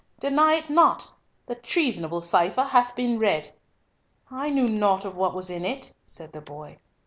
Deny 0.19 0.53
it 0.55 0.67
not. 0.67 1.11
The 1.45 1.53
treasonable 1.53 2.21
cipher 2.21 2.63
hath 2.63 2.95
been 2.95 3.19
read!" 3.19 3.53
"I 4.31 4.49
knew 4.49 4.65
nought 4.67 5.05
of 5.05 5.15
what 5.15 5.35
was 5.35 5.51
in 5.51 5.63
it," 5.63 5.93
said 6.07 6.31
the 6.33 6.41
boy. 6.41 6.79